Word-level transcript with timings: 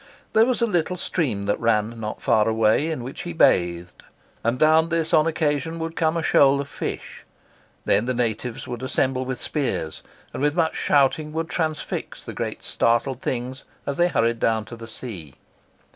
There 0.33 0.47
was 0.47 0.63
a 0.63 0.65
little 0.65 0.97
stream 0.97 1.45
that 1.45 1.59
ran 1.59 1.99
not 1.99 2.23
far 2.23 2.47
away, 2.49 2.89
in 2.89 3.03
which 3.03 3.21
he 3.21 3.33
bathed, 3.33 4.01
and 4.43 4.57
down 4.57 4.89
this 4.89 5.13
on 5.13 5.27
occasion 5.27 5.77
would 5.77 5.95
come 5.95 6.17
a 6.17 6.23
shoal 6.23 6.59
of 6.59 6.67
fish. 6.67 7.23
Then 7.85 8.05
the 8.05 8.13
natives 8.15 8.67
would 8.67 8.81
assemble 8.81 9.25
with 9.25 9.39
spears, 9.39 10.01
and 10.33 10.41
with 10.41 10.55
much 10.55 10.75
shouting 10.75 11.33
would 11.33 11.49
transfix 11.49 12.25
the 12.25 12.33
great 12.33 12.63
startled 12.63 13.21
things 13.21 13.63
as 13.85 13.97
they 13.97 14.07
hurried 14.07 14.39
down 14.39 14.65
to 14.65 14.75
the 14.75 14.87
sea. 14.87 15.35